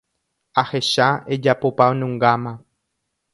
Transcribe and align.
Ahecha 0.61 1.07
ejapopanungáma. 1.33 2.53